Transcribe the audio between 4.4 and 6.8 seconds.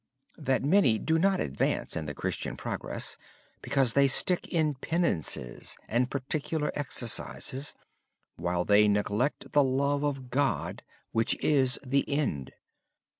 in penances and particular